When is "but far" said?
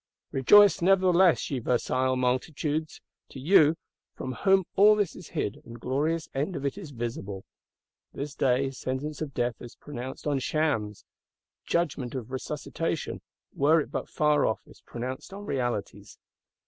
13.91-14.47